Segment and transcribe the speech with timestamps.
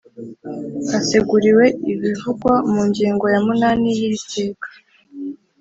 [0.89, 4.67] Haseguriwe ibivugwa mu ngingo ya munani y’ iri teka